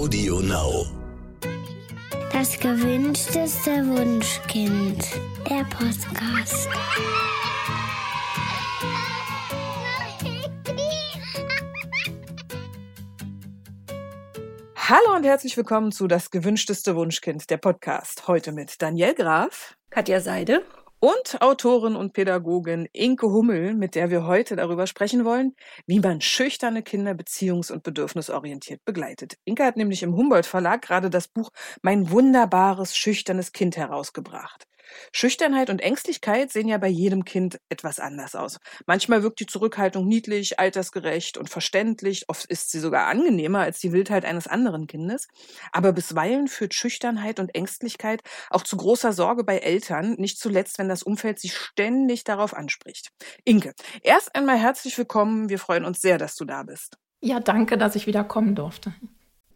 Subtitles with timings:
[0.00, 0.86] Audio Now.
[2.32, 5.04] Das gewünschteste Wunschkind.
[5.46, 6.70] Der Podcast.
[14.74, 18.26] Hallo und herzlich willkommen zu Das gewünschteste Wunschkind, der Podcast.
[18.26, 20.62] Heute mit Daniel Graf, Katja Seide
[21.00, 25.56] und Autorin und Pädagogin Inke Hummel, mit der wir heute darüber sprechen wollen,
[25.86, 29.38] wie man schüchterne Kinder beziehungs- und bedürfnisorientiert begleitet.
[29.44, 31.50] Inke hat nämlich im Humboldt Verlag gerade das Buch
[31.82, 34.69] Mein wunderbares, schüchternes Kind herausgebracht.
[35.12, 38.58] Schüchternheit und Ängstlichkeit sehen ja bei jedem Kind etwas anders aus.
[38.86, 42.24] Manchmal wirkt die Zurückhaltung niedlich, altersgerecht und verständlich.
[42.28, 45.28] Oft ist sie sogar angenehmer als die Wildheit eines anderen Kindes.
[45.72, 50.88] Aber bisweilen führt Schüchternheit und Ängstlichkeit auch zu großer Sorge bei Eltern, nicht zuletzt, wenn
[50.88, 53.10] das Umfeld sie ständig darauf anspricht.
[53.44, 55.48] Inke, erst einmal herzlich willkommen.
[55.48, 56.96] Wir freuen uns sehr, dass du da bist.
[57.22, 58.94] Ja, danke, dass ich wieder kommen durfte.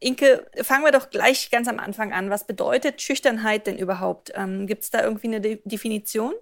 [0.00, 2.30] Inke, fangen wir doch gleich ganz am Anfang an.
[2.30, 4.32] Was bedeutet Schüchternheit denn überhaupt?
[4.34, 6.34] Ähm, Gibt es da irgendwie eine De Definition?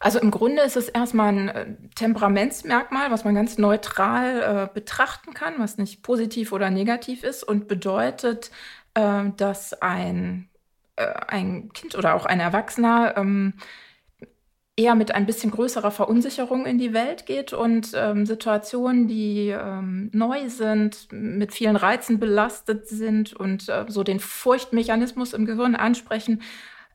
[0.00, 5.34] Also im Grunde ist es erstmal ein äh, Temperamentsmerkmal, was man ganz neutral äh, betrachten
[5.34, 8.50] kann, was nicht positiv oder negativ ist und bedeutet,
[8.94, 10.48] äh, dass ein,
[10.96, 13.54] äh, ein Kind oder auch ein Erwachsener ähm,
[14.78, 20.08] eher mit ein bisschen größerer Verunsicherung in die Welt geht und ähm, Situationen, die ähm,
[20.14, 26.42] neu sind, mit vielen Reizen belastet sind und äh, so den Furchtmechanismus im Gehirn ansprechen,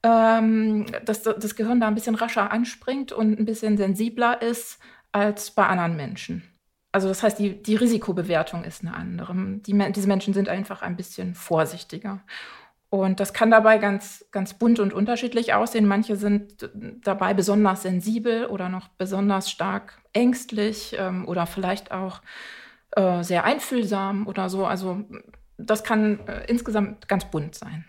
[0.01, 4.79] ähm, dass das Gehirn da ein bisschen rascher anspringt und ein bisschen sensibler ist
[5.11, 6.41] als bei anderen Menschen.
[6.93, 9.33] Also das heißt, die, die Risikobewertung ist eine andere.
[9.35, 12.21] Die, diese Menschen sind einfach ein bisschen vorsichtiger.
[12.93, 15.87] Und das kann dabei ganz, ganz bunt und unterschiedlich aussehen.
[15.87, 16.69] Manche sind
[17.03, 22.21] dabei besonders sensibel oder noch besonders stark ängstlich ähm, oder vielleicht auch
[22.91, 24.67] äh, sehr einfühlsam oder so.
[24.67, 25.05] Also
[25.57, 27.83] das kann äh, insgesamt ganz bunt sein.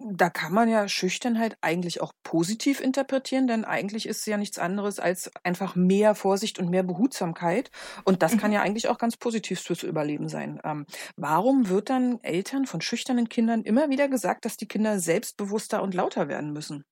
[0.00, 4.58] Da kann man ja Schüchternheit eigentlich auch positiv interpretieren, denn eigentlich ist es ja nichts
[4.58, 7.72] anderes als einfach mehr Vorsicht und mehr Behutsamkeit.
[8.04, 8.54] Und das kann mhm.
[8.54, 10.60] ja eigentlich auch ganz positiv fürs Überleben sein.
[10.62, 10.86] Ähm,
[11.16, 15.94] warum wird dann Eltern von schüchternen Kindern immer wieder gesagt, dass die Kinder selbstbewusster und
[15.94, 16.84] lauter werden müssen?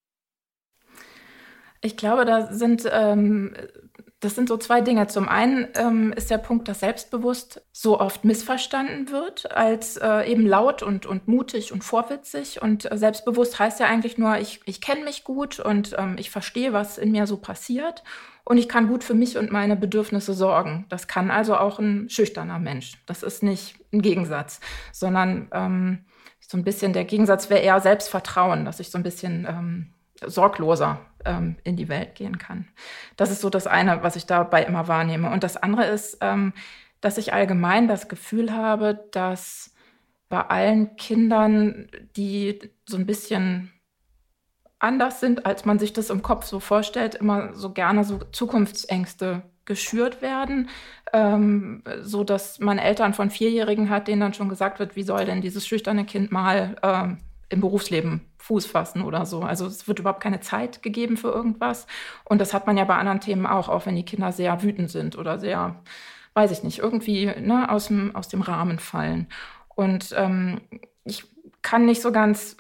[1.81, 3.55] Ich glaube, da sind ähm,
[4.27, 5.07] das sind so zwei Dinge.
[5.07, 10.45] Zum einen ähm, ist der Punkt, dass selbstbewusst so oft missverstanden wird als äh, eben
[10.45, 12.61] laut und, und mutig und vorwitzig.
[12.61, 16.31] Und äh, selbstbewusst heißt ja eigentlich nur, ich, ich kenne mich gut und ähm, ich
[16.31, 18.03] verstehe, was in mir so passiert.
[18.43, 20.87] Und ich kann gut für mich und meine Bedürfnisse sorgen.
[20.89, 22.95] Das kann also auch ein schüchterner Mensch.
[23.07, 24.59] Das ist nicht ein Gegensatz,
[24.91, 26.05] sondern ähm,
[26.41, 29.93] so ein bisschen der Gegensatz wäre eher Selbstvertrauen, dass ich so ein bisschen ähm,
[30.27, 32.69] sorgloser ähm, in die Welt gehen kann.
[33.17, 35.31] Das ist so das eine, was ich dabei immer wahrnehme.
[35.31, 36.53] Und das andere ist, ähm,
[37.01, 39.75] dass ich allgemein das Gefühl habe, dass
[40.29, 43.73] bei allen Kindern, die so ein bisschen
[44.79, 49.43] anders sind, als man sich das im Kopf so vorstellt, immer so gerne so Zukunftsängste
[49.65, 50.69] geschürt werden,
[51.13, 55.25] ähm, so dass man Eltern von Vierjährigen hat, denen dann schon gesagt wird, wie soll
[55.25, 59.43] denn dieses schüchterne Kind mal ähm, im Berufsleben Fuß fassen oder so.
[59.43, 61.87] Also es wird überhaupt keine Zeit gegeben für irgendwas.
[62.25, 64.91] Und das hat man ja bei anderen Themen auch, auch wenn die Kinder sehr wütend
[64.91, 65.83] sind oder sehr,
[66.35, 69.27] weiß ich nicht, irgendwie ne, aus, dem, aus dem Rahmen fallen.
[69.75, 70.61] Und ähm,
[71.05, 71.25] ich
[71.63, 72.57] kann nicht so ganz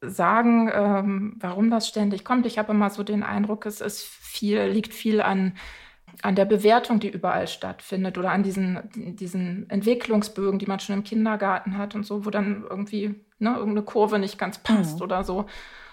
[0.00, 2.46] sagen, ähm, warum das ständig kommt.
[2.46, 5.52] Ich habe immer so den Eindruck, es ist viel, liegt viel an
[6.22, 11.04] an der Bewertung, die überall stattfindet oder an diesen, diesen Entwicklungsbögen, die man schon im
[11.04, 15.02] Kindergarten hat und so, wo dann irgendwie ne, irgendeine Kurve nicht ganz passt mhm.
[15.02, 15.46] oder so.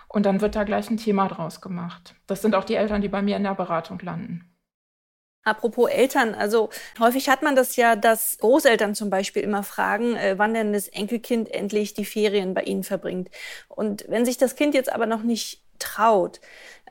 [0.07, 2.15] Und dann wird da gleich ein Thema draus gemacht.
[2.27, 4.49] Das sind auch die Eltern, die bei mir in der Beratung landen.
[5.45, 6.69] Apropos Eltern, also
[6.99, 10.87] häufig hat man das ja, dass Großeltern zum Beispiel immer fragen, äh, wann denn das
[10.87, 13.29] Enkelkind endlich die Ferien bei ihnen verbringt.
[13.67, 16.39] Und wenn sich das Kind jetzt aber noch nicht traut,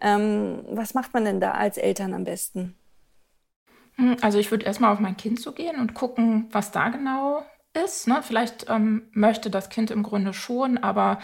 [0.02, 2.76] ähm, was macht man denn da als Eltern am besten?
[4.02, 7.44] Hm, also ich würde erstmal auf mein Kind zugehen und gucken, was da genau
[7.84, 8.08] ist.
[8.08, 8.20] Ne?
[8.22, 11.18] Vielleicht ähm, möchte das Kind im Grunde schon, aber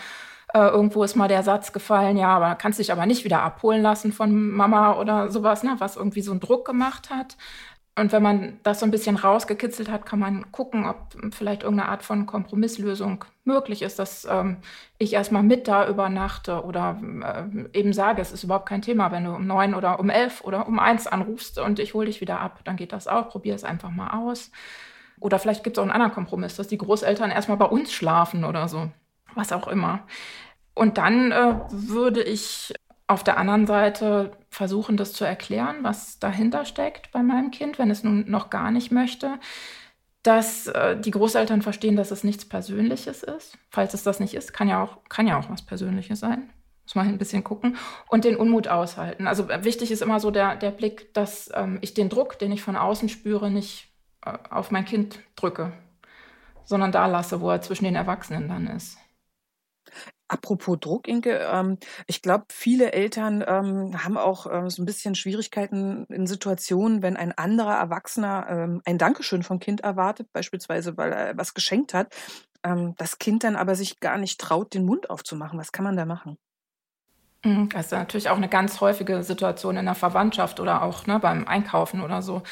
[0.54, 3.82] äh, irgendwo ist mal der Satz gefallen, ja, aber kannst dich aber nicht wieder abholen
[3.82, 5.74] lassen von Mama oder sowas, ne?
[5.78, 7.36] was irgendwie so einen Druck gemacht hat.
[7.98, 11.88] Und wenn man das so ein bisschen rausgekitzelt hat, kann man gucken, ob vielleicht irgendeine
[11.90, 14.58] Art von Kompromisslösung möglich ist, dass ähm,
[14.98, 19.24] ich erstmal mit da übernachte oder äh, eben sage, es ist überhaupt kein Thema, wenn
[19.24, 22.40] du um neun oder um elf oder um eins anrufst und ich hole dich wieder
[22.40, 24.52] ab, dann geht das auch, probier es einfach mal aus.
[25.18, 28.44] Oder vielleicht gibt es auch einen anderen Kompromiss, dass die Großeltern erstmal bei uns schlafen
[28.44, 28.90] oder so,
[29.34, 30.00] was auch immer.
[30.74, 32.72] Und dann äh, würde ich
[33.08, 37.90] auf der anderen Seite versuchen, das zu erklären, was dahinter steckt bei meinem Kind, wenn
[37.90, 39.38] es nun noch gar nicht möchte.
[40.24, 43.56] dass äh, die Großeltern verstehen, dass es nichts Persönliches ist.
[43.70, 46.50] Falls es das nicht ist, kann ja auch, kann ja auch was Persönliches sein.
[46.84, 47.76] Muss man ein bisschen gucken.
[48.08, 49.26] Und den Unmut aushalten.
[49.26, 52.52] Also äh, wichtig ist immer so der, der Blick, dass ähm, ich den Druck, den
[52.52, 53.88] ich von außen spüre, nicht
[54.24, 55.72] äh, auf mein Kind drücke,
[56.64, 58.97] sondern da lasse, wo er zwischen den Erwachsenen dann ist.
[60.28, 65.14] Apropos Druck, Inke, ähm, ich glaube, viele Eltern ähm, haben auch ähm, so ein bisschen
[65.14, 71.12] Schwierigkeiten in Situationen, wenn ein anderer Erwachsener ähm, ein Dankeschön vom Kind erwartet, beispielsweise weil
[71.12, 72.14] er was geschenkt hat,
[72.62, 75.58] ähm, das Kind dann aber sich gar nicht traut, den Mund aufzumachen.
[75.58, 76.38] Was kann man da machen?
[77.44, 81.20] Mhm, das ist natürlich auch eine ganz häufige Situation in der Verwandtschaft oder auch ne,
[81.20, 82.42] beim Einkaufen oder so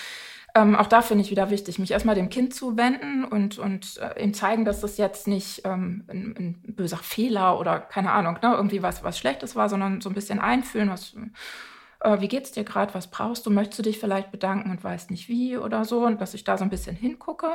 [0.57, 4.25] ähm, auch da finde ich wieder wichtig, mich erstmal dem Kind zuwenden und, und äh,
[4.25, 8.55] ihm zeigen, dass das jetzt nicht ähm, ein, ein, böser Fehler oder keine Ahnung, ne,
[8.55, 11.15] irgendwie was, was Schlechtes war, sondern so ein bisschen einfühlen, was,
[12.01, 15.11] äh, wie geht's dir gerade, was brauchst du, möchtest du dich vielleicht bedanken und weißt
[15.11, 17.49] nicht wie oder so und dass ich da so ein bisschen hingucke.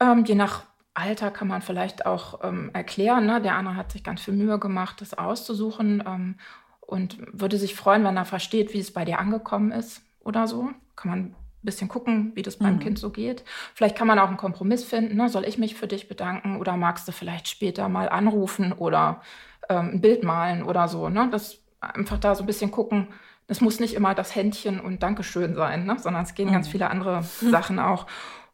[0.00, 0.64] Ähm, je nach
[0.94, 3.40] Alter kann man vielleicht auch ähm, erklären, ne?
[3.40, 6.34] der andere hat sich ganz viel Mühe gemacht, das auszusuchen ähm,
[6.80, 10.70] und würde sich freuen, wenn er versteht, wie es bei dir angekommen ist oder so.
[10.96, 11.34] Kann man
[11.66, 12.80] bisschen gucken, wie das beim mhm.
[12.80, 13.44] Kind so geht.
[13.74, 15.16] Vielleicht kann man auch einen Kompromiss finden.
[15.16, 15.28] Ne?
[15.28, 19.20] Soll ich mich für dich bedanken oder magst du vielleicht später mal anrufen oder
[19.68, 21.10] ähm, ein Bild malen oder so.
[21.10, 21.28] Ne?
[21.30, 23.08] Das einfach da so ein bisschen gucken.
[23.48, 25.98] Es muss nicht immer das Händchen und Dankeschön sein, ne?
[25.98, 26.54] sondern es gehen mhm.
[26.54, 27.22] ganz viele andere.
[27.40, 28.06] Sachen auch.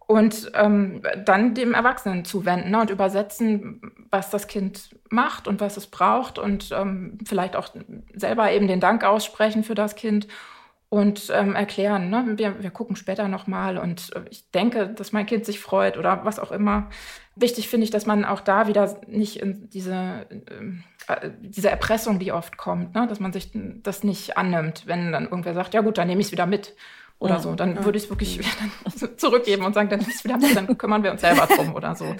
[0.06, 2.80] Und ähm, dann dem Erwachsenen zuwenden ne?
[2.80, 3.80] und übersetzen,
[4.10, 7.68] was das Kind macht und was es braucht und ähm, vielleicht auch
[8.12, 10.26] selber eben den Dank aussprechen für das Kind
[10.92, 12.34] und ähm, erklären, ne?
[12.36, 16.26] wir, wir gucken später nochmal und äh, ich denke, dass mein Kind sich freut oder
[16.26, 16.90] was auch immer.
[17.34, 20.26] Wichtig finde ich, dass man auch da wieder nicht in diese,
[21.08, 23.06] äh, diese Erpressung, die oft kommt, ne?
[23.06, 26.26] dass man sich das nicht annimmt, wenn dann irgendwer sagt, ja gut, dann nehme ich
[26.26, 26.74] es wieder mit
[27.18, 27.54] oder ja, so.
[27.54, 27.84] Dann ja.
[27.86, 28.40] würde ich es wirklich
[29.16, 32.14] zurückgeben und sagen, dann es wieder mit, dann kümmern wir uns selber drum oder so.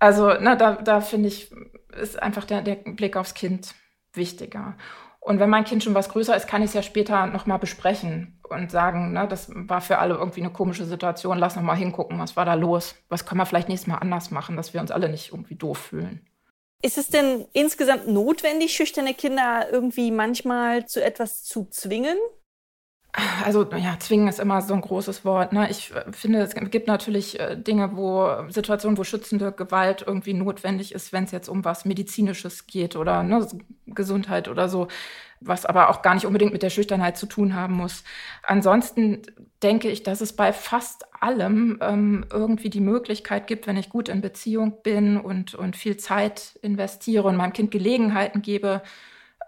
[0.00, 1.52] Also na, da, da finde ich,
[1.96, 3.72] ist einfach der, der Blick aufs Kind
[4.14, 4.76] wichtiger.
[5.20, 8.40] Und wenn mein Kind schon was größer ist, kann ich es ja später nochmal besprechen
[8.48, 12.36] und sagen, ne, das war für alle irgendwie eine komische Situation, lass nochmal hingucken, was
[12.36, 12.96] war da los?
[13.08, 15.78] Was können wir vielleicht nächstes Mal anders machen, dass wir uns alle nicht irgendwie doof
[15.78, 16.26] fühlen?
[16.82, 22.16] Ist es denn insgesamt notwendig, schüchterne Kinder irgendwie manchmal zu etwas zu zwingen?
[23.44, 25.52] Also ja, zwingen ist immer so ein großes Wort.
[25.52, 25.68] Ne?
[25.70, 30.92] Ich äh, finde, es gibt natürlich äh, Dinge, wo Situationen, wo schützende Gewalt irgendwie notwendig
[30.92, 33.46] ist, wenn es jetzt um was Medizinisches geht oder ne,
[33.86, 34.86] Gesundheit oder so,
[35.40, 38.04] was aber auch gar nicht unbedingt mit der Schüchternheit zu tun haben muss.
[38.44, 39.22] Ansonsten
[39.62, 44.08] denke ich, dass es bei fast allem ähm, irgendwie die Möglichkeit gibt, wenn ich gut
[44.08, 48.82] in Beziehung bin und, und viel Zeit investiere und meinem Kind Gelegenheiten gebe,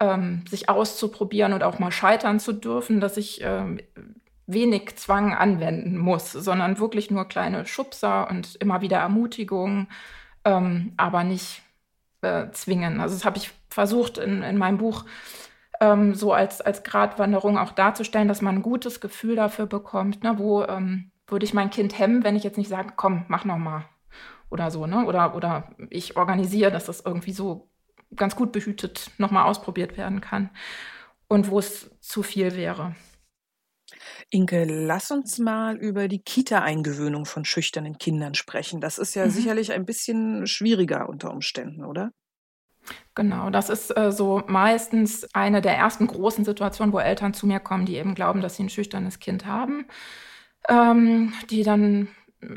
[0.02, 3.78] ähm, sich auszuprobieren und auch mal scheitern zu dürfen, dass ich ähm,
[4.46, 9.86] wenig Zwang anwenden muss, sondern wirklich nur kleine Schubser und immer wieder Ermutigung,
[10.44, 11.62] ähm, aber nicht
[12.22, 13.00] äh, zwingen.
[13.00, 15.04] Also das habe ich versucht in, in meinem Buch
[15.80, 20.36] ähm, so als, als Gratwanderung auch darzustellen, dass man ein gutes Gefühl dafür bekommt, ne,
[20.36, 23.58] wo ähm, würde ich mein Kind hemmen, wenn ich jetzt nicht sage, komm, mach noch
[23.58, 23.84] mal
[24.50, 25.06] oder so, ne?
[25.06, 27.71] Oder, oder ich organisiere, dass das irgendwie so
[28.16, 30.50] ganz gut behütet nochmal ausprobiert werden kann
[31.28, 32.94] und wo es zu viel wäre.
[34.30, 38.80] Inke, lass uns mal über die Kita-Eingewöhnung von schüchternen Kindern sprechen.
[38.80, 39.30] Das ist ja mhm.
[39.30, 42.12] sicherlich ein bisschen schwieriger unter Umständen, oder?
[43.14, 47.60] Genau, das ist äh, so meistens eine der ersten großen Situationen, wo Eltern zu mir
[47.60, 49.86] kommen, die eben glauben, dass sie ein schüchternes Kind haben,
[50.68, 52.08] ähm, die dann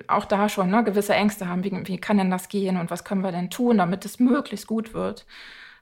[0.08, 3.04] auch da schon ne, gewisse Ängste haben, wie, wie kann denn das gehen und was
[3.04, 5.25] können wir denn tun, damit es möglichst gut wird.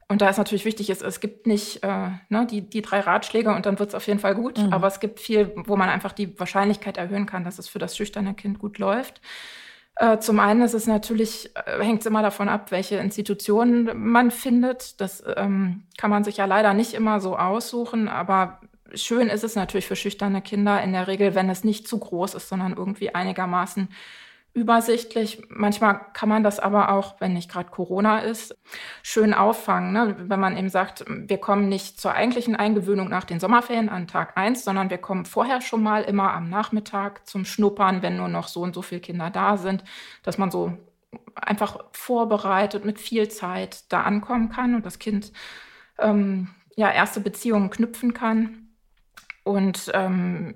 [0.07, 3.53] Und da ist natürlich wichtig, es, es gibt nicht äh, ne, die, die drei Ratschläge
[3.53, 4.74] und dann wird es auf jeden Fall gut, mhm.
[4.74, 7.95] aber es gibt viel, wo man einfach die Wahrscheinlichkeit erhöhen kann, dass es für das
[7.95, 9.22] schüchterne Kind gut läuft.
[9.95, 14.31] Äh, zum einen ist es natürlich, äh, hängt es immer davon ab, welche Institutionen man
[14.31, 15.00] findet.
[15.00, 18.60] Das ähm, kann man sich ja leider nicht immer so aussuchen, aber
[18.93, 22.35] schön ist es natürlich für schüchterne Kinder in der Regel, wenn es nicht zu groß
[22.35, 23.89] ist, sondern irgendwie einigermaßen
[24.53, 25.41] übersichtlich.
[25.50, 28.55] Manchmal kann man das aber auch, wenn nicht gerade Corona ist,
[29.01, 29.93] schön auffangen.
[29.93, 30.15] Ne?
[30.29, 34.38] Wenn man eben sagt, wir kommen nicht zur eigentlichen Eingewöhnung nach den Sommerferien an Tag
[34.38, 38.47] eins, sondern wir kommen vorher schon mal immer am Nachmittag zum Schnuppern, wenn nur noch
[38.47, 39.83] so und so viele Kinder da sind,
[40.21, 40.77] dass man so
[41.35, 45.31] einfach vorbereitet mit viel Zeit da ankommen kann und das Kind
[45.97, 48.62] ähm, ja erste Beziehungen knüpfen kann.
[49.43, 50.55] Und ähm,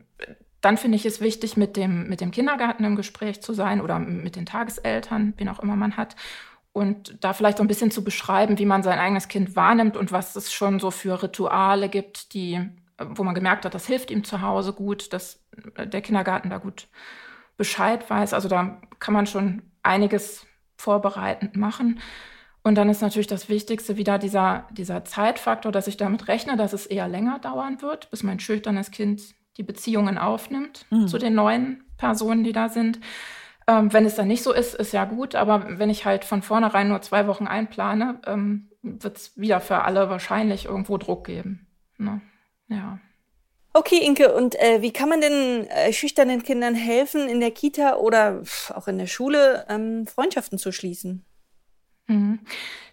[0.61, 3.99] dann finde ich es wichtig, mit dem, mit dem Kindergarten im Gespräch zu sein oder
[3.99, 6.15] mit den Tageseltern, wen auch immer man hat.
[6.71, 10.11] Und da vielleicht so ein bisschen zu beschreiben, wie man sein eigenes Kind wahrnimmt und
[10.11, 12.59] was es schon so für Rituale gibt, die,
[12.99, 15.43] wo man gemerkt hat, das hilft ihm zu Hause gut, dass
[15.77, 16.87] der Kindergarten da gut
[17.57, 18.33] Bescheid weiß.
[18.33, 20.45] Also da kann man schon einiges
[20.77, 21.99] vorbereitend machen.
[22.67, 26.73] Und dann ist natürlich das Wichtigste wieder dieser, dieser Zeitfaktor, dass ich damit rechne, dass
[26.73, 29.21] es eher länger dauern wird, bis mein schüchternes Kind
[29.55, 31.07] die Beziehungen aufnimmt mhm.
[31.07, 32.99] zu den neuen Personen, die da sind.
[33.69, 36.41] Ähm, wenn es dann nicht so ist, ist ja gut, aber wenn ich halt von
[36.41, 41.67] vornherein nur zwei Wochen einplane, ähm, wird es wieder für alle wahrscheinlich irgendwo Druck geben.
[41.97, 42.19] Ne?
[42.67, 42.99] Ja.
[43.71, 47.95] Okay, Inke, und äh, wie kann man den äh, schüchternen Kindern helfen, in der Kita
[47.95, 48.41] oder
[48.73, 51.23] auch in der Schule ähm, Freundschaften zu schließen?
[52.07, 52.39] Mhm.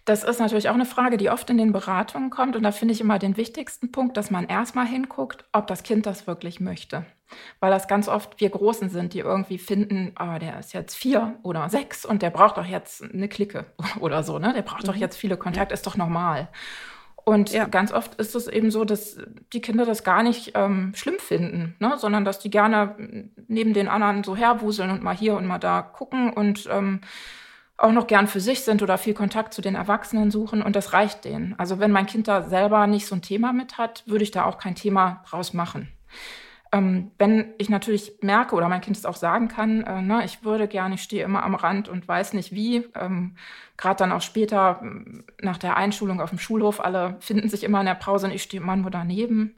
[0.05, 2.55] Das ist natürlich auch eine Frage, die oft in den Beratungen kommt.
[2.55, 6.05] Und da finde ich immer den wichtigsten Punkt, dass man erstmal hinguckt, ob das Kind
[6.05, 7.05] das wirklich möchte.
[7.59, 11.39] Weil das ganz oft wir Großen sind, die irgendwie finden, oh, der ist jetzt vier
[11.41, 13.65] oder sechs und der braucht doch jetzt eine Clique
[13.99, 14.53] oder so, ne?
[14.53, 14.87] Der braucht mhm.
[14.87, 16.49] doch jetzt viele Kontakte, ist doch normal.
[17.25, 17.65] Und ja.
[17.65, 19.17] ganz oft ist es eben so, dass
[19.51, 21.95] die Kinder das gar nicht ähm, schlimm finden, ne?
[21.97, 22.95] sondern dass die gerne
[23.47, 27.01] neben den anderen so herwuseln und mal hier und mal da gucken und ähm,
[27.77, 30.93] auch noch gern für sich sind oder viel Kontakt zu den Erwachsenen suchen und das
[30.93, 31.55] reicht denen.
[31.57, 34.45] Also wenn mein Kind da selber nicht so ein Thema mit hat, würde ich da
[34.45, 35.89] auch kein Thema draus machen.
[36.71, 40.43] Ähm, wenn ich natürlich merke oder mein Kind es auch sagen kann, äh, ne, ich
[40.43, 43.35] würde gerne, ich stehe immer am Rand und weiß nicht wie, ähm,
[43.77, 44.81] gerade dann auch später
[45.41, 48.43] nach der Einschulung auf dem Schulhof, alle finden sich immer in der Pause und ich
[48.43, 49.55] stehe immer nur daneben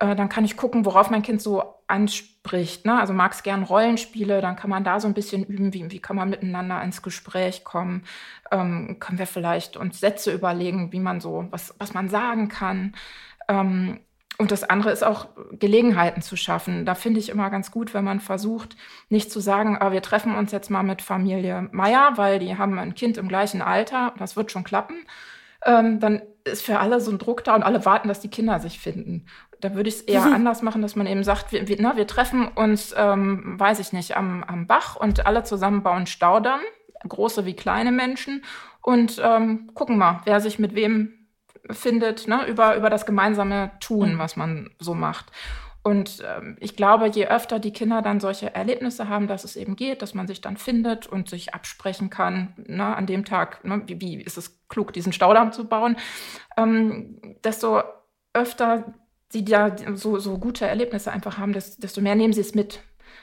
[0.00, 2.84] äh, dann kann ich gucken, worauf mein Kind so anspricht.
[2.84, 2.98] Ne?
[2.98, 6.00] Also mag es gern Rollenspiele, dann kann man da so ein bisschen üben, wie, wie
[6.00, 8.04] kann man miteinander ins Gespräch kommen.
[8.50, 12.94] Ähm, können wir vielleicht uns Sätze überlegen, wie man so, was, was man sagen kann.
[13.48, 14.00] Ähm,
[14.38, 16.84] und das andere ist auch Gelegenheiten zu schaffen.
[16.84, 18.76] Da finde ich immer ganz gut, wenn man versucht,
[19.08, 22.78] nicht zu sagen, ah, wir treffen uns jetzt mal mit Familie Meier, weil die haben
[22.78, 25.06] ein Kind im gleichen Alter, das wird schon klappen.
[25.64, 28.60] Ähm, dann ist für alle so ein Druck da und alle warten, dass die Kinder
[28.60, 29.26] sich finden.
[29.60, 32.06] Da würde ich es eher anders machen, dass man eben sagt, wir, wir, na, wir
[32.06, 36.60] treffen uns, ähm, weiß ich nicht, am, am Bach und alle zusammen bauen Staudamm,
[37.08, 38.44] große wie kleine Menschen,
[38.82, 41.12] und ähm, gucken mal, wer sich mit wem
[41.70, 44.18] findet, ne, über, über das gemeinsame Tun, mhm.
[44.18, 45.26] was man so macht.
[45.86, 49.76] Und ähm, ich glaube, je öfter die Kinder dann solche Erlebnisse haben, dass es eben
[49.76, 53.82] geht, dass man sich dann findet und sich absprechen kann, ne, an dem Tag, ne,
[53.86, 55.96] wie, wie, ist es klug, diesen Staudamm zu bauen,
[56.56, 57.84] ähm, desto
[58.32, 58.94] öfter
[59.28, 62.80] sie da so, so gute Erlebnisse einfach haben, desto mehr nehmen sie es mit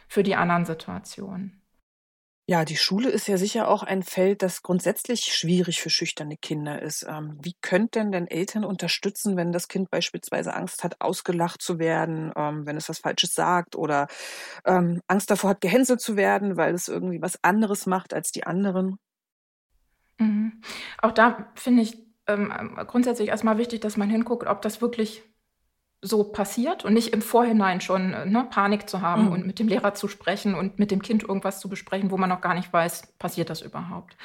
[0.08, 1.63] für die anderen Situationen.
[2.54, 6.80] Ja, die Schule ist ja sicher auch ein Feld, das grundsätzlich schwierig für schüchterne Kinder
[6.80, 7.04] ist.
[7.10, 12.32] Ähm, wie könnten denn Eltern unterstützen, wenn das Kind beispielsweise Angst hat, ausgelacht zu werden,
[12.36, 14.06] ähm, wenn es was Falsches sagt oder
[14.66, 18.44] ähm, Angst davor hat, gehänselt zu werden, weil es irgendwie was anderes macht als die
[18.44, 19.00] anderen?
[20.20, 20.62] Mhm.
[21.02, 22.54] Auch da finde ich ähm,
[22.86, 25.24] grundsätzlich erstmal wichtig, dass man hinguckt, ob das wirklich
[26.04, 29.32] so passiert und nicht im Vorhinein schon ne, Panik zu haben mhm.
[29.32, 32.30] und mit dem Lehrer zu sprechen und mit dem Kind irgendwas zu besprechen, wo man
[32.30, 34.18] noch gar nicht weiß, passiert das überhaupt.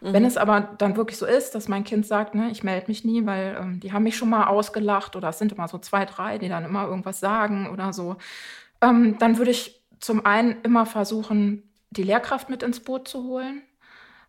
[0.00, 0.12] Mhm.
[0.12, 3.04] Wenn es aber dann wirklich so ist, dass mein Kind sagt, ne, ich melde mich
[3.04, 6.04] nie, weil ähm, die haben mich schon mal ausgelacht oder es sind immer so zwei,
[6.04, 8.16] drei, die dann immer irgendwas sagen oder so,
[8.82, 13.62] ähm, dann würde ich zum einen immer versuchen, die Lehrkraft mit ins Boot zu holen,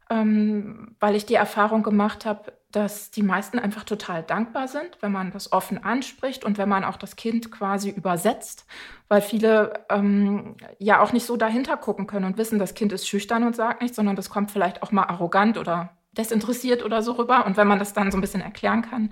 [0.09, 5.13] ähm, weil ich die Erfahrung gemacht habe, dass die meisten einfach total dankbar sind, wenn
[5.13, 8.65] man das offen anspricht und wenn man auch das Kind quasi übersetzt,
[9.07, 13.07] weil viele ähm, ja auch nicht so dahinter gucken können und wissen, das Kind ist
[13.07, 17.13] schüchtern und sagt nichts, sondern das kommt vielleicht auch mal arrogant oder desinteressiert oder so
[17.13, 17.45] rüber.
[17.45, 19.09] Und wenn man das dann so ein bisschen erklären kann,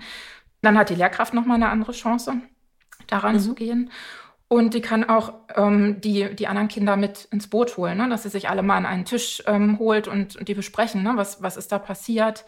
[0.60, 2.34] dann hat die Lehrkraft nochmal eine andere Chance,
[3.06, 3.40] daran mhm.
[3.40, 3.90] zu gehen.
[4.48, 8.10] Und die kann auch ähm, die, die anderen Kinder mit ins Boot holen, ne?
[8.10, 11.12] dass sie sich alle mal an einen Tisch ähm, holt und, und die besprechen, ne?
[11.16, 12.44] was, was ist da passiert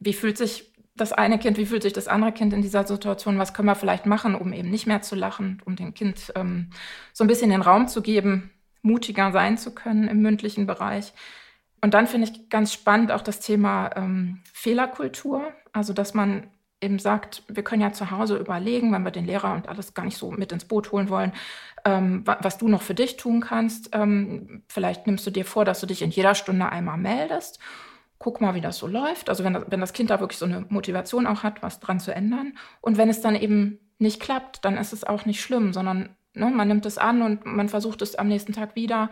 [0.00, 3.38] wie fühlt sich das eine Kind, wie fühlt sich das andere Kind in dieser Situation,
[3.38, 6.70] was können wir vielleicht machen, um eben nicht mehr zu lachen, um dem Kind ähm,
[7.12, 8.50] so ein bisschen den Raum zu geben,
[8.82, 11.12] mutiger sein zu können im mündlichen Bereich.
[11.80, 16.46] Und dann finde ich ganz spannend auch das Thema ähm, Fehlerkultur, also dass man
[16.80, 20.04] eben sagt, wir können ja zu Hause überlegen, wenn wir den Lehrer und alles gar
[20.04, 21.32] nicht so mit ins Boot holen wollen,
[21.84, 23.90] ähm, was du noch für dich tun kannst.
[23.92, 27.58] Ähm, vielleicht nimmst du dir vor, dass du dich in jeder Stunde einmal meldest
[28.24, 29.28] guck mal, wie das so läuft.
[29.28, 32.00] Also wenn das, wenn das Kind da wirklich so eine Motivation auch hat, was dran
[32.00, 32.56] zu ändern.
[32.80, 36.46] Und wenn es dann eben nicht klappt, dann ist es auch nicht schlimm, sondern ne,
[36.46, 39.10] man nimmt es an und man versucht es am nächsten Tag wieder,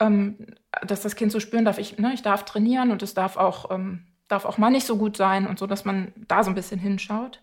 [0.00, 0.46] ähm,
[0.82, 3.70] dass das Kind so spüren darf, ich, ne, ich darf trainieren und es darf auch,
[3.70, 6.54] ähm, darf auch mal nicht so gut sein und so, dass man da so ein
[6.54, 7.42] bisschen hinschaut.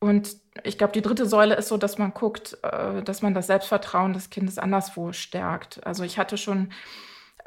[0.00, 0.34] Und
[0.64, 4.14] ich glaube, die dritte Säule ist so, dass man guckt, äh, dass man das Selbstvertrauen
[4.14, 5.86] des Kindes anderswo stärkt.
[5.86, 6.72] Also ich hatte schon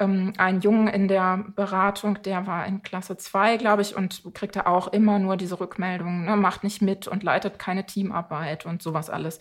[0.00, 4.66] ähm, einen Jungen in der Beratung, der war in Klasse 2, glaube ich, und kriegte
[4.66, 9.10] auch immer nur diese Rückmeldungen, ne, macht nicht mit und leitet keine Teamarbeit und sowas
[9.10, 9.38] alles.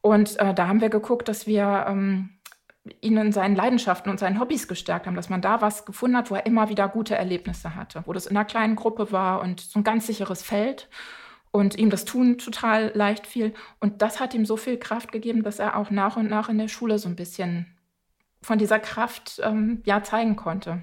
[0.00, 2.30] Und äh, da haben wir geguckt, dass wir ähm,
[3.00, 6.30] ihn in seinen Leidenschaften und seinen Hobbys gestärkt haben, dass man da was gefunden hat,
[6.30, 9.60] wo er immer wieder gute Erlebnisse hatte, wo das in einer kleinen Gruppe war und
[9.60, 10.88] so ein ganz sicheres Feld
[11.50, 13.54] und ihm das Tun total leicht fiel.
[13.80, 16.58] Und das hat ihm so viel Kraft gegeben, dass er auch nach und nach in
[16.58, 17.75] der Schule so ein bisschen
[18.42, 20.82] von dieser Kraft ähm, ja zeigen konnte.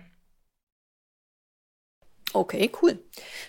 [2.35, 2.97] Okay, cool.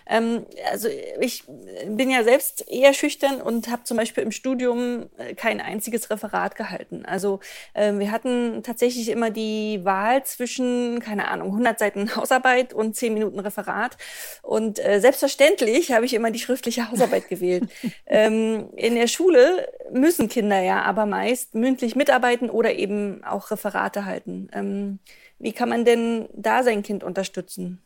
[0.07, 0.89] Ähm, also
[1.19, 1.45] ich
[1.87, 6.55] bin ja selbst eher schüchtern und habe zum Beispiel im Studium äh, kein einziges Referat
[6.55, 7.07] gehalten.
[7.07, 7.41] Also
[7.73, 13.15] äh, wir hatten tatsächlich immer die Wahl zwischen, keine Ahnung, 100 Seiten Hausarbeit und 10
[13.15, 13.97] Minuten Referat.
[14.43, 17.65] Und äh, selbstverständlich habe ich immer die schriftliche Hausarbeit gewählt.
[18.07, 24.05] ähm, in der Schule müssen Kinder ja aber meist mündlich mitarbeiten oder eben auch Referate
[24.05, 24.51] halten.
[24.53, 24.99] Ähm,
[25.39, 27.81] wie kann man denn da sein Kind unterstützen?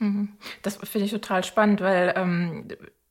[0.00, 0.30] Mhm.
[0.62, 2.68] Das finde ich total spannend, weil ähm,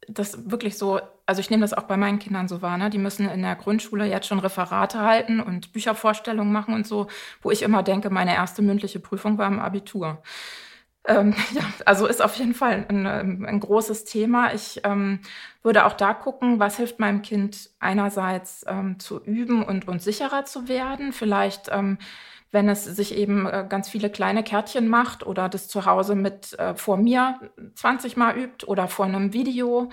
[0.07, 2.89] das wirklich so, also ich nehme das auch bei meinen Kindern so wahr, ne?
[2.89, 7.07] die müssen in der Grundschule jetzt schon Referate halten und Büchervorstellungen machen und so,
[7.41, 10.21] wo ich immer denke, meine erste mündliche Prüfung war im Abitur.
[11.09, 14.53] Ähm, ja, also ist auf jeden Fall ein, ähm, ein großes Thema.
[14.53, 15.19] Ich ähm,
[15.63, 20.45] würde auch da gucken, was hilft meinem Kind einerseits ähm, zu üben und, und sicherer
[20.45, 21.11] zu werden.
[21.11, 21.97] Vielleicht ähm,
[22.51, 26.57] wenn es sich eben äh, ganz viele kleine Kärtchen macht oder das zu Hause mit
[26.57, 27.39] äh, vor mir
[27.75, 29.91] 20 Mal übt oder vor einem Video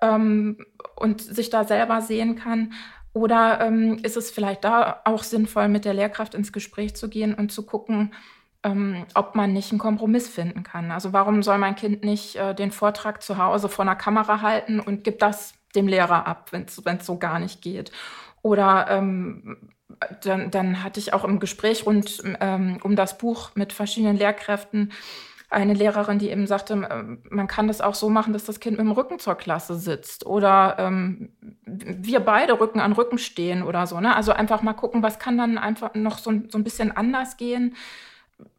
[0.00, 0.64] ähm,
[0.96, 2.72] und sich da selber sehen kann.
[3.14, 3.72] Oder
[4.02, 7.66] ist es vielleicht da auch sinnvoll, mit der Lehrkraft ins Gespräch zu gehen und zu
[7.66, 8.12] gucken,
[8.68, 10.90] ähm, ob man nicht einen Kompromiss finden kann.
[10.90, 14.80] Also warum soll mein Kind nicht äh, den Vortrag zu Hause vor einer Kamera halten
[14.80, 17.92] und gibt das dem Lehrer ab, wenn es so gar nicht geht?
[18.42, 19.70] Oder ähm,
[20.22, 24.92] dann, dann hatte ich auch im Gespräch rund ähm, um das Buch mit verschiedenen Lehrkräften
[25.50, 28.76] eine Lehrerin, die eben sagte, ähm, man kann das auch so machen, dass das Kind
[28.76, 31.30] mit dem Rücken zur Klasse sitzt oder ähm,
[31.64, 33.98] wir beide Rücken an Rücken stehen oder so.
[33.98, 34.14] Ne?
[34.14, 37.74] Also einfach mal gucken, was kann dann einfach noch so, so ein bisschen anders gehen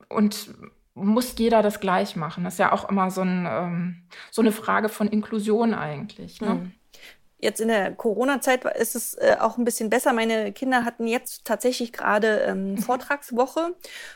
[0.09, 0.53] und
[0.93, 2.43] muss jeder das gleich machen?
[2.43, 6.41] Das ist ja auch immer so, ein, ähm, so eine Frage von Inklusion eigentlich.
[6.41, 6.55] Ne?
[6.55, 6.71] Mhm.
[7.41, 10.11] Jetzt in der Corona-Zeit ist es äh, auch ein bisschen besser.
[10.11, 12.77] Meine Kinder hatten jetzt tatsächlich gerade ähm, mhm.
[12.79, 13.75] Vortragswoche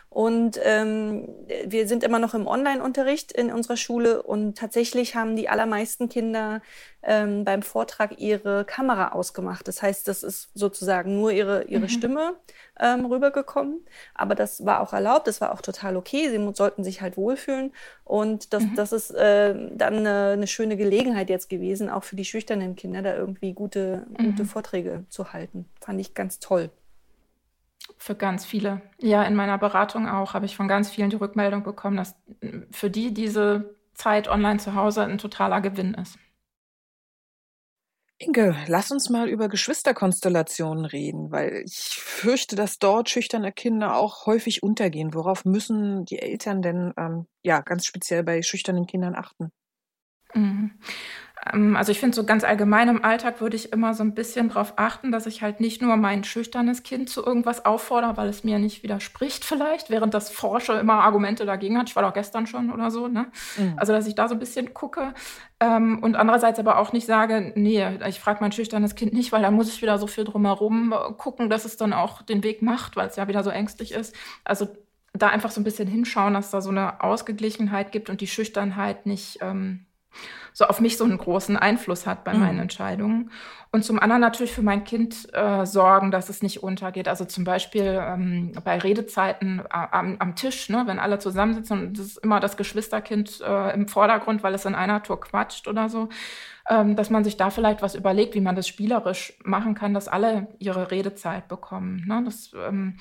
[0.10, 1.30] und ähm,
[1.66, 6.62] wir sind immer noch im Online-Unterricht in unserer Schule und tatsächlich haben die allermeisten Kinder
[7.06, 9.68] ähm, beim Vortrag ihre Kamera ausgemacht.
[9.68, 11.90] Das heißt, das ist sozusagen nur ihre, ihre mhm.
[11.90, 12.36] Stimme
[12.80, 13.86] ähm, rübergekommen.
[14.14, 16.30] Aber das war auch erlaubt, das war auch total okay.
[16.30, 17.72] Sie sollten sich halt wohlfühlen.
[18.06, 18.76] Und das, mhm.
[18.76, 23.02] das ist äh, dann eine, eine, schöne Gelegenheit jetzt gewesen, auch für die schüchternen Kinder,
[23.02, 24.32] da irgendwie gute, mhm.
[24.32, 25.66] gute Vorträge zu halten.
[25.82, 26.70] Fand ich ganz toll.
[27.98, 28.82] Für ganz viele.
[29.00, 32.16] Ja, in meiner Beratung auch habe ich von ganz vielen die Rückmeldung bekommen, dass
[32.72, 36.18] für die diese Zeit online zu Hause ein totaler Gewinn ist.
[38.24, 44.26] Inge, lass uns mal über Geschwisterkonstellationen reden, weil ich fürchte, dass dort schüchterne Kinder auch
[44.26, 45.14] häufig untergehen.
[45.14, 49.52] Worauf müssen die Eltern denn ähm, ja ganz speziell bei schüchternen Kindern achten?
[51.52, 54.50] Ähm, also ich finde, so ganz allgemein im Alltag würde ich immer so ein bisschen
[54.50, 58.44] darauf achten, dass ich halt nicht nur mein schüchternes Kind zu irgendwas auffordere, weil es
[58.44, 61.90] mir nicht widerspricht vielleicht, während das Forsche immer Argumente dagegen hat.
[61.90, 63.08] Ich war doch gestern schon oder so.
[63.08, 63.28] Ne?
[63.58, 63.74] Mhm.
[63.78, 65.14] Also dass ich da so ein bisschen gucke.
[65.60, 69.42] Ähm, und andererseits aber auch nicht sage, nee, ich frage mein schüchternes Kind nicht, weil
[69.42, 72.62] da muss ich wieder so viel drumherum äh, gucken, dass es dann auch den Weg
[72.62, 74.16] macht, weil es ja wieder so ängstlich ist.
[74.44, 74.68] Also
[75.14, 79.06] da einfach so ein bisschen hinschauen, dass da so eine Ausgeglichenheit gibt und die Schüchternheit
[79.06, 79.40] nicht...
[79.42, 79.86] Ähm,
[80.54, 82.40] so auf mich so einen großen Einfluss hat bei mhm.
[82.40, 83.32] meinen Entscheidungen.
[83.72, 87.08] Und zum anderen natürlich für mein Kind äh, sorgen, dass es nicht untergeht.
[87.08, 92.06] Also zum Beispiel ähm, bei Redezeiten am, am, Tisch, ne, wenn alle zusammensitzen und es
[92.06, 96.10] ist immer das Geschwisterkind äh, im Vordergrund, weil es in einer Tour quatscht oder so,
[96.70, 100.08] ähm, dass man sich da vielleicht was überlegt, wie man das spielerisch machen kann, dass
[100.08, 102.06] alle ihre Redezeit bekommen.
[102.06, 102.22] Ne?
[102.26, 102.98] Das ähm,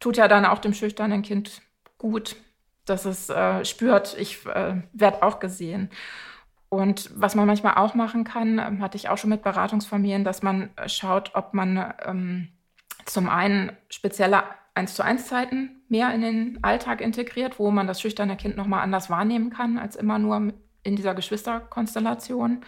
[0.00, 1.62] tut ja dann auch dem schüchternen Kind
[1.98, 2.34] gut,
[2.84, 5.90] dass es äh, spürt, ich äh, werde auch gesehen.
[6.76, 10.42] Und was man manchmal auch machen kann, ähm, hatte ich auch schon mit Beratungsfamilien, dass
[10.42, 12.48] man äh, schaut, ob man ähm,
[13.06, 14.42] zum einen spezielle
[14.74, 18.82] 1 zu 1 Zeiten mehr in den Alltag integriert, wo man das schüchterne Kind nochmal
[18.82, 22.62] anders wahrnehmen kann, als immer nur in dieser Geschwisterkonstellation.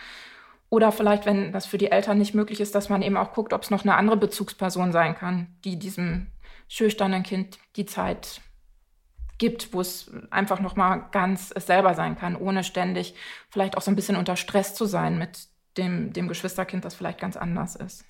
[0.71, 3.53] Oder vielleicht, wenn das für die Eltern nicht möglich ist, dass man eben auch guckt,
[3.53, 6.29] ob es noch eine andere Bezugsperson sein kann, die diesem
[6.66, 8.40] schüchternen Kind die Zeit
[9.38, 13.14] gibt, wo es einfach noch mal ganz selber sein kann, ohne ständig
[13.48, 17.20] vielleicht auch so ein bisschen unter Stress zu sein mit dem, dem Geschwisterkind, das vielleicht
[17.20, 18.05] ganz anders ist.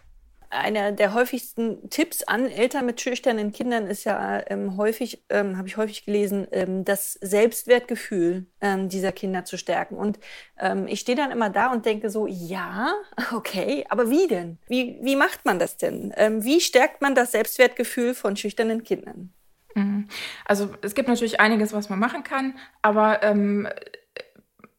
[0.51, 5.69] einer der häufigsten Tipps an Eltern mit schüchternen Kindern ist ja ähm, häufig, ähm, habe
[5.69, 9.97] ich häufig gelesen, ähm, das Selbstwertgefühl ähm, dieser Kinder zu stärken.
[9.97, 10.19] Und
[10.59, 12.95] ähm, ich stehe dann immer da und denke so, ja,
[13.35, 14.59] okay, aber wie denn?
[14.67, 16.15] Wie, wie macht man das denn?
[16.17, 19.35] Ähm, wie stärkt man das Selbstwertgefühl von schüchternen Kindern?
[19.79, 20.09] Mhm.
[20.45, 23.69] Also es gibt natürlich einiges, was man machen kann, aber ähm,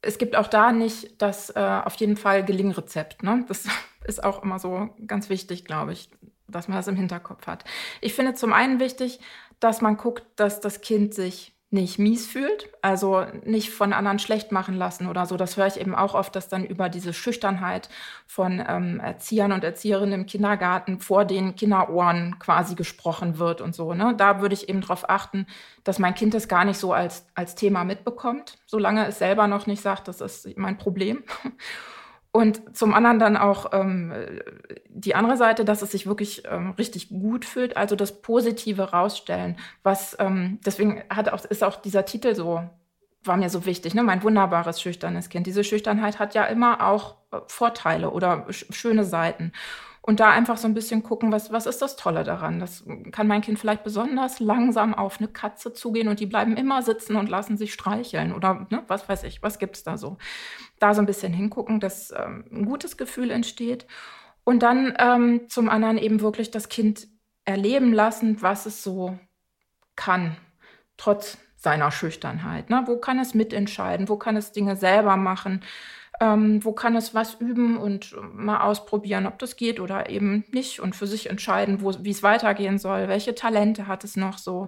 [0.01, 3.23] es gibt auch da nicht das äh, auf jeden Fall Gelingrezept.
[3.23, 3.45] Ne?
[3.47, 3.67] Das
[4.05, 6.09] ist auch immer so ganz wichtig, glaube ich,
[6.47, 7.63] dass man das im Hinterkopf hat.
[8.01, 9.19] Ich finde zum einen wichtig,
[9.59, 14.51] dass man guckt, dass das Kind sich nicht mies fühlt, also nicht von anderen schlecht
[14.51, 15.37] machen lassen oder so.
[15.37, 17.89] Das höre ich eben auch oft, dass dann über diese Schüchternheit
[18.25, 23.93] von ähm, Erziehern und Erzieherinnen im Kindergarten vor den Kinderohren quasi gesprochen wird und so.
[23.93, 24.15] Ne?
[24.17, 25.45] Da würde ich eben darauf achten,
[25.83, 29.67] dass mein Kind das gar nicht so als, als Thema mitbekommt, solange es selber noch
[29.67, 31.23] nicht sagt, das ist mein Problem.
[32.31, 34.13] Und zum anderen dann auch ähm,
[34.87, 39.57] die andere Seite, dass es sich wirklich ähm, richtig gut fühlt, also das Positive rausstellen.
[39.81, 42.61] Was ähm, deswegen hat auch, ist auch dieser Titel so,
[43.23, 44.03] war mir so wichtig, ne?
[44.03, 45.47] Mein wunderbares, schüchternes Kind.
[45.47, 49.51] Diese Schüchternheit hat ja immer auch äh, Vorteile oder schöne Seiten.
[50.09, 52.59] Und da einfach so ein bisschen gucken, was, was ist das Tolle daran?
[52.59, 56.81] Das kann mein Kind vielleicht besonders langsam auf eine Katze zugehen und die bleiben immer
[56.81, 60.17] sitzen und lassen sich streicheln oder ne, was weiß ich, was gibt es da so?
[60.79, 63.85] Da so ein bisschen hingucken, dass ähm, ein gutes Gefühl entsteht.
[64.43, 67.07] Und dann ähm, zum anderen eben wirklich das Kind
[67.45, 69.15] erleben lassen, was es so
[69.95, 70.37] kann,
[70.97, 72.71] trotz seiner Schüchternheit.
[72.71, 72.81] Ne?
[72.87, 74.09] Wo kann es mitentscheiden?
[74.09, 75.61] Wo kann es Dinge selber machen?
[76.21, 80.81] Ähm, wo kann es was üben und mal ausprobieren, ob das geht oder eben nicht
[80.81, 84.67] und für sich entscheiden, wie es weitergehen soll, welche Talente hat es noch so.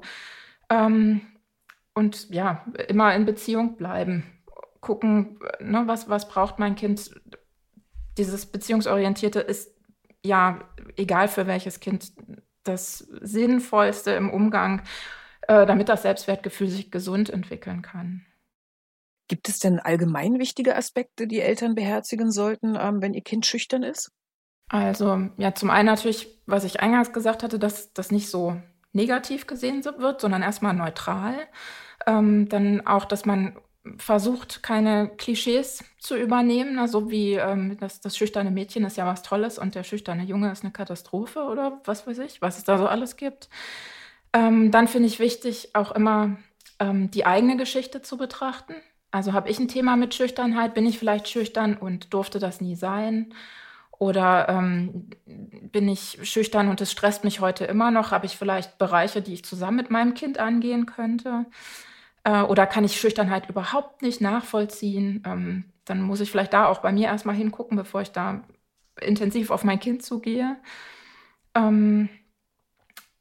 [0.69, 1.21] Ähm,
[1.93, 4.23] und ja, immer in Beziehung bleiben.
[4.79, 7.11] Gucken, ne, was, was braucht mein Kind.
[8.17, 9.75] Dieses Beziehungsorientierte ist
[10.23, 10.59] ja
[10.95, 12.13] egal für welches Kind
[12.63, 14.81] das Sinnvollste im Umgang,
[15.47, 18.25] äh, damit das Selbstwertgefühl sich gesund entwickeln kann.
[19.31, 23.81] Gibt es denn allgemein wichtige Aspekte, die Eltern beherzigen sollten, ähm, wenn ihr Kind schüchtern
[23.81, 24.11] ist?
[24.67, 29.47] Also, ja, zum einen natürlich, was ich eingangs gesagt hatte, dass das nicht so negativ
[29.47, 31.35] gesehen wird, sondern erstmal neutral.
[32.05, 33.55] Ähm, dann auch, dass man
[33.95, 39.23] versucht, keine Klischees zu übernehmen, also wie ähm, das, das schüchterne Mädchen ist ja was
[39.23, 42.77] Tolles und der schüchterne Junge ist eine Katastrophe oder was weiß ich, was es da
[42.77, 43.47] so alles gibt.
[44.33, 46.35] Ähm, dann finde ich wichtig, auch immer
[46.79, 48.75] ähm, die eigene Geschichte zu betrachten.
[49.11, 50.73] Also habe ich ein Thema mit Schüchternheit?
[50.73, 53.33] Bin ich vielleicht schüchtern und durfte das nie sein?
[53.99, 58.11] Oder ähm, bin ich schüchtern und es stresst mich heute immer noch?
[58.11, 61.45] Habe ich vielleicht Bereiche, die ich zusammen mit meinem Kind angehen könnte?
[62.23, 65.23] Äh, oder kann ich Schüchternheit überhaupt nicht nachvollziehen?
[65.25, 68.43] Ähm, dann muss ich vielleicht da auch bei mir erstmal hingucken, bevor ich da
[68.99, 70.57] intensiv auf mein Kind zugehe.
[71.53, 72.09] Ähm,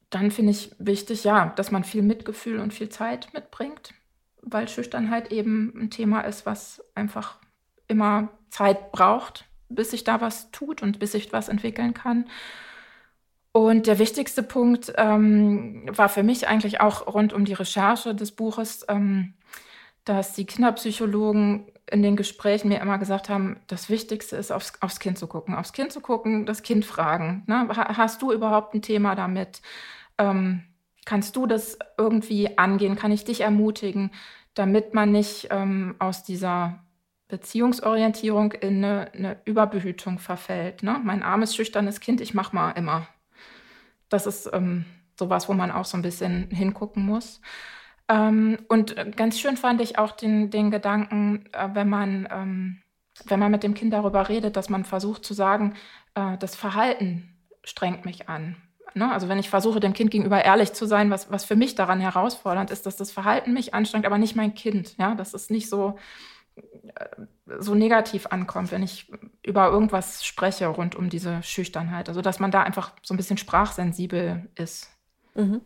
[0.09, 3.92] dann finde ich wichtig, ja, dass man viel Mitgefühl und viel Zeit mitbringt
[4.42, 7.38] weil Schüchternheit eben ein Thema ist, was einfach
[7.88, 12.26] immer Zeit braucht, bis sich da was tut und bis sich was entwickeln kann.
[13.53, 18.31] Und der wichtigste Punkt ähm, war für mich eigentlich auch rund um die Recherche des
[18.33, 19.35] Buches, ähm,
[20.05, 25.00] dass die Kinderpsychologen in den Gesprächen mir immer gesagt haben, das Wichtigste ist, aufs, aufs
[25.00, 25.55] Kind zu gucken.
[25.55, 27.42] Aufs Kind zu gucken, das Kind fragen.
[27.46, 27.68] Ne?
[27.74, 29.61] Hast du überhaupt ein Thema damit?
[30.18, 30.62] Ähm,
[31.10, 32.94] Kannst du das irgendwie angehen?
[32.94, 34.12] Kann ich dich ermutigen,
[34.54, 36.84] damit man nicht ähm, aus dieser
[37.26, 40.84] Beziehungsorientierung in eine, eine Überbehütung verfällt?
[40.84, 41.00] Ne?
[41.02, 43.08] Mein armes, schüchternes Kind, ich mach mal immer.
[44.08, 44.84] Das ist ähm,
[45.18, 47.40] sowas, wo man auch so ein bisschen hingucken muss.
[48.08, 52.82] Ähm, und ganz schön fand ich auch den, den Gedanken, äh, wenn man ähm,
[53.24, 55.74] wenn man mit dem Kind darüber redet, dass man versucht zu sagen,
[56.14, 58.54] äh, das Verhalten strengt mich an.
[58.94, 59.11] Ne?
[59.11, 62.00] Also wenn ich versuche, dem Kind gegenüber ehrlich zu sein, was, was für mich daran
[62.00, 64.96] herausfordernd ist, dass das Verhalten mich anstrengt, aber nicht mein Kind.
[64.98, 65.14] Ja?
[65.14, 65.98] Dass es nicht so,
[66.57, 67.07] äh,
[67.59, 69.11] so negativ ankommt, wenn ich
[69.44, 72.09] über irgendwas spreche rund um diese Schüchternheit.
[72.09, 74.90] Also dass man da einfach so ein bisschen sprachsensibel ist.
[75.35, 75.61] Mhm.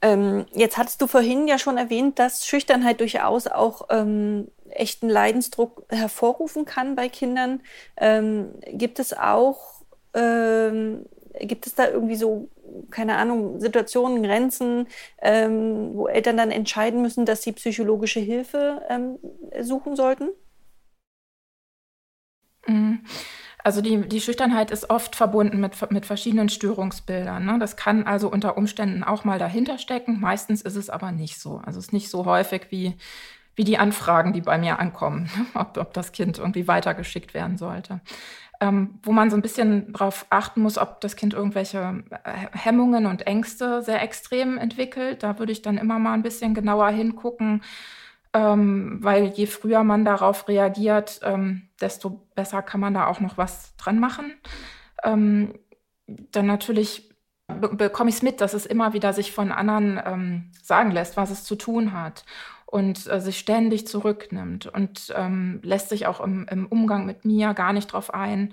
[0.00, 5.84] Ähm, jetzt hattest du vorhin ja schon erwähnt, dass Schüchternheit durchaus auch ähm, echten Leidensdruck
[5.88, 7.62] hervorrufen kann bei Kindern.
[7.96, 9.77] Ähm, gibt es auch
[10.18, 11.06] ähm,
[11.40, 12.48] gibt es da irgendwie so,
[12.90, 14.88] keine Ahnung, Situationen, Grenzen,
[15.22, 19.18] ähm, wo Eltern dann entscheiden müssen, dass sie psychologische Hilfe ähm,
[19.60, 20.30] suchen sollten?
[22.66, 23.00] Mhm.
[23.64, 27.44] Also die, die Schüchternheit ist oft verbunden mit, mit verschiedenen Störungsbildern.
[27.44, 27.58] Ne?
[27.58, 30.20] Das kann also unter Umständen auch mal dahinter stecken.
[30.20, 31.60] Meistens ist es aber nicht so.
[31.64, 32.96] Also es ist nicht so häufig wie,
[33.56, 38.00] wie die Anfragen, die bei mir ankommen, ob, ob das Kind irgendwie weitergeschickt werden sollte.
[38.60, 43.06] Ähm, wo man so ein bisschen darauf achten muss, ob das Kind irgendwelche äh, Hemmungen
[43.06, 45.22] und Ängste sehr extrem entwickelt.
[45.22, 47.62] Da würde ich dann immer mal ein bisschen genauer hingucken,
[48.34, 53.38] ähm, weil je früher man darauf reagiert, ähm, desto besser kann man da auch noch
[53.38, 54.32] was dran machen.
[55.04, 55.54] Ähm,
[56.06, 57.14] dann natürlich
[57.46, 61.16] be bekomme ich es mit, dass es immer wieder sich von anderen ähm, sagen lässt,
[61.16, 62.24] was es zu tun hat
[62.70, 67.54] und äh, sich ständig zurücknimmt und ähm, lässt sich auch im, im, Umgang mit mir
[67.54, 68.52] gar nicht darauf ein,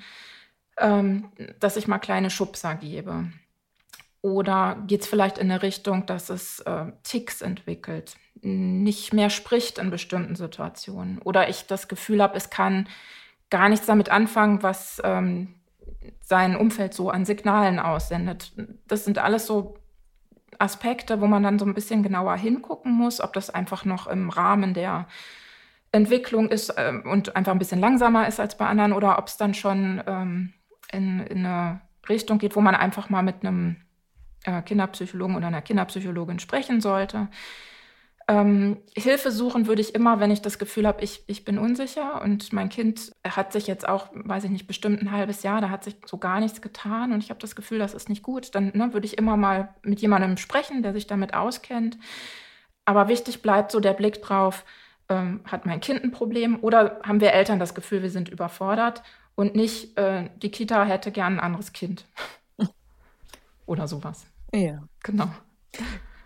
[0.77, 3.25] ähm, dass ich mal kleine Schubser gebe.
[4.21, 9.79] Oder geht es vielleicht in eine Richtung, dass es äh, Ticks entwickelt, nicht mehr spricht
[9.79, 11.21] in bestimmten Situationen.
[11.21, 12.87] Oder ich das Gefühl habe, es kann
[13.49, 15.55] gar nichts damit anfangen, was ähm,
[16.21, 18.53] sein Umfeld so an Signalen aussendet.
[18.87, 19.75] Das sind alles so
[20.59, 24.29] Aspekte, wo man dann so ein bisschen genauer hingucken muss, ob das einfach noch im
[24.29, 25.07] Rahmen der
[25.91, 29.37] Entwicklung ist äh, und einfach ein bisschen langsamer ist als bei anderen oder ob es
[29.37, 30.53] dann schon ähm,
[30.91, 33.77] in, in, eine Richtung geht, wo man einfach mal mit einem
[34.43, 37.29] äh, Kinderpsychologen oder einer Kinderpsychologin sprechen sollte.
[38.27, 42.21] Ähm, Hilfe suchen würde ich immer, wenn ich das Gefühl habe, ich, ich bin unsicher
[42.23, 45.69] und mein Kind hat sich jetzt auch, weiß ich nicht, bestimmt ein halbes Jahr, da
[45.69, 48.55] hat sich so gar nichts getan und ich habe das Gefühl, das ist nicht gut,
[48.55, 51.99] dann ne, würde ich immer mal mit jemandem sprechen, der sich damit auskennt.
[52.85, 54.65] Aber wichtig bleibt so der Blick drauf,
[55.07, 59.03] ähm, hat mein Kind ein Problem oder haben wir Eltern das Gefühl, wir sind überfordert
[59.35, 62.05] und nicht, äh, die Kita hätte gern ein anderes Kind.
[63.67, 64.25] oder sowas.
[64.53, 64.83] Ja.
[65.03, 65.29] Genau.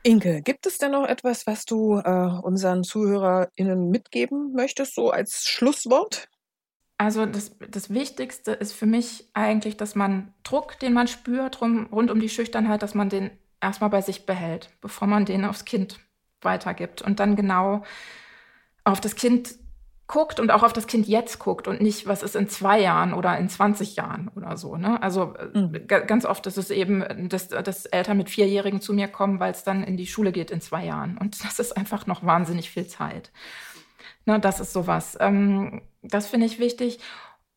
[0.04, 5.44] Inke, gibt es denn noch etwas, was du äh, unseren ZuhörerInnen mitgeben möchtest, so als
[5.46, 6.30] Schlusswort?
[6.98, 11.88] Also das, das Wichtigste ist für mich eigentlich, dass man Druck, den man spürt rum,
[11.92, 13.32] rund um die Schüchternheit, dass man den
[13.62, 16.00] erstmal bei sich behält, bevor man den aufs Kind
[16.42, 17.84] weitergibt und dann genau
[18.84, 19.56] auf das Kind
[20.10, 23.14] guckt und auch auf das Kind jetzt guckt und nicht, was ist in zwei Jahren
[23.14, 24.76] oder in 20 Jahren oder so.
[24.76, 25.02] Ne?
[25.04, 25.88] Also äh, mhm.
[25.88, 29.64] ganz oft ist es eben, dass, dass Eltern mit Vierjährigen zu mir kommen, weil es
[29.64, 31.16] dann in die Schule geht in zwei Jahren.
[31.20, 33.32] Und das ist einfach noch wahnsinnig viel Zeit.
[34.26, 35.16] Ne, das ist sowas.
[35.22, 37.00] Ähm, das finde ich wichtig.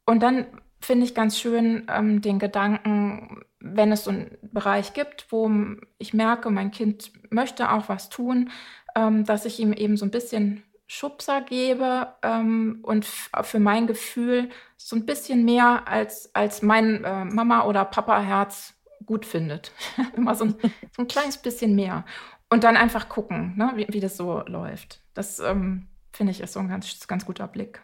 [0.05, 0.47] Und dann
[0.79, 5.51] finde ich ganz schön ähm, den Gedanken, wenn es so einen Bereich gibt, wo
[5.97, 8.51] ich merke, mein Kind möchte auch was tun,
[8.95, 14.51] ähm, dass ich ihm eben so ein bisschen Schubser gebe ähm, und für mein Gefühl
[14.77, 18.75] so ein bisschen mehr als, als mein äh, Mama- oder Papa-Herz
[19.07, 19.73] gut findet.
[20.17, 20.55] Immer so ein,
[20.95, 22.05] so ein kleines bisschen mehr.
[22.51, 25.01] Und dann einfach gucken, ne, wie, wie das so läuft.
[25.15, 27.81] Das ähm, finde ich ist so ein ganz, ganz guter Blick.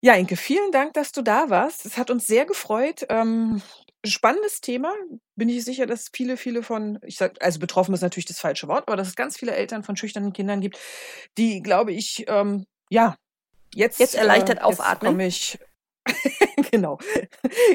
[0.00, 1.84] Ja, Inke, vielen Dank, dass du da warst.
[1.84, 3.04] Es hat uns sehr gefreut.
[3.08, 3.60] Ähm,
[4.04, 4.92] spannendes Thema.
[5.34, 8.68] Bin ich sicher, dass viele, viele von, ich sag, also betroffen ist natürlich das falsche
[8.68, 10.78] Wort, aber dass es ganz viele Eltern von schüchternen Kindern gibt,
[11.36, 13.16] die, glaube ich, ähm, ja,
[13.74, 15.12] jetzt, jetzt erleichtert äh, aufatmen.
[15.12, 15.58] Komme ich
[16.70, 16.98] genau.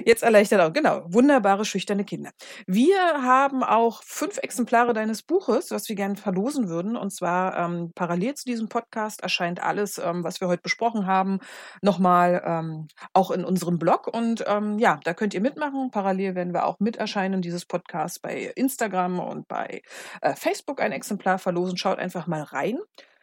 [0.06, 0.74] Jetzt erleichtert auch.
[0.74, 1.04] Genau.
[1.08, 2.32] Wunderbare, schüchterne Kinder.
[2.68, 6.96] Wir haben auch fünf Exemplare deines Buches, was wir gerne verlosen würden.
[6.96, 11.40] Und zwar ähm, parallel zu diesem Podcast erscheint alles, ähm, was wir heute besprochen haben,
[11.82, 14.08] nochmal ähm, auch in unserem Blog.
[14.08, 15.92] Und ähm, ja, da könnt ihr mitmachen.
[15.92, 19.82] Parallel werden wir auch mit erscheinen, dieses Podcast bei Instagram und bei
[20.22, 21.78] äh, Facebook ein Exemplar verlosen.
[21.78, 22.80] Schaut einfach mal rein.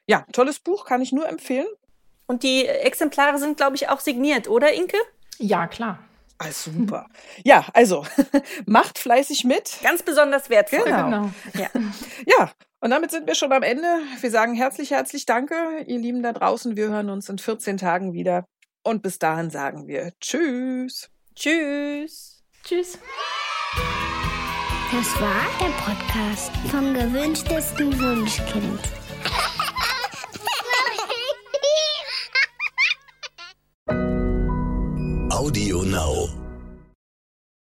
[0.07, 1.69] Ja, tolles Buch, kann ich nur empfehlen.
[2.27, 4.97] Und die Exemplare sind, glaube ich, auch signiert, oder Inke?
[5.41, 5.99] Ja, klar.
[6.39, 7.07] Ah, super.
[7.45, 8.05] Ja, also
[8.67, 9.79] macht fleißig mit.
[9.83, 10.85] Ganz besonders wertvoll.
[10.85, 11.05] Genau.
[11.05, 11.31] genau.
[11.55, 11.69] Ja.
[12.27, 13.89] ja, und damit sind wir schon am Ende.
[14.21, 15.55] Wir sagen herzlich, herzlich Danke,
[15.87, 16.77] ihr Lieben da draußen.
[16.77, 18.47] Wir hören uns in 14 Tagen wieder.
[18.83, 21.11] Und bis dahin sagen wir Tschüss.
[21.35, 22.43] Tschüss.
[22.65, 22.99] Tschüss.
[24.93, 29.00] Das war der Podcast vom gewünschtesten Wunschkind.
[35.41, 36.50] Audio Now.